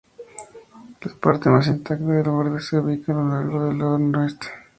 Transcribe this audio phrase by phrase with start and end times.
[1.01, 4.47] La parte más intacta del borde se ubica a lo largo del lado noreste.